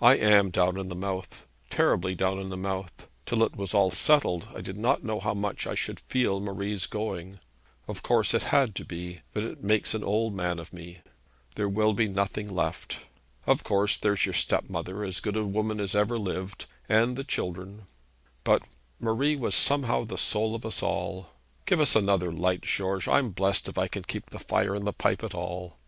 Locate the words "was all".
3.56-3.90